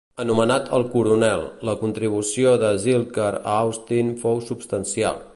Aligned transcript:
Anomenat 0.21 0.69
"el 0.77 0.85
Coronel", 0.93 1.43
la 1.69 1.75
contribució 1.81 2.53
de 2.63 2.71
Zilker 2.85 3.29
a 3.35 3.57
Austin 3.67 4.09
fou 4.25 4.41
substancial. 4.49 5.21